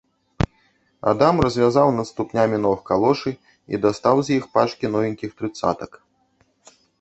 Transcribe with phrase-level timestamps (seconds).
[1.11, 3.31] Адам развязаў над ступнямі ног калошы
[3.75, 5.91] і дастаў з іх пачкі новенькіх трыццатак.